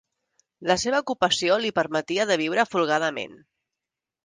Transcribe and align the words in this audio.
La 0.71 0.77
seva 0.83 1.01
ocupació 1.03 1.59
li 1.65 1.73
permetia 1.81 2.27
de 2.33 2.39
viure 2.43 2.67
folgadament. 2.73 3.39